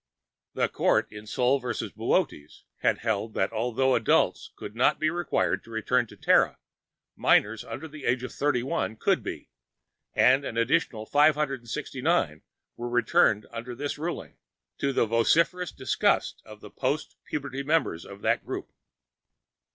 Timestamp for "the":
0.55-0.67, 7.87-8.05, 14.91-15.05, 16.61-16.71